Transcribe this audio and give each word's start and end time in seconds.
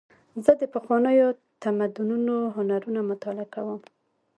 زه 0.45 0.51
د 0.61 0.63
پخوانیو 0.73 1.27
تمدنونو 1.63 2.35
هنرونه 2.55 3.01
مطالعه 3.11 3.47
کوم. 3.55 3.79